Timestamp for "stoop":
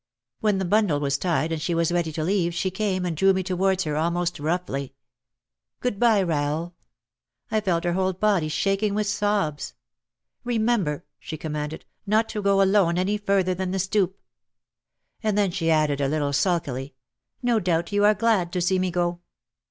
13.77-14.17